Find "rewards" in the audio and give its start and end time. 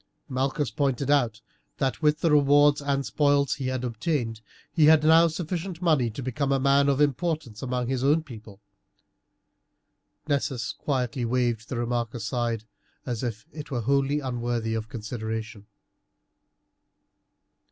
2.31-2.81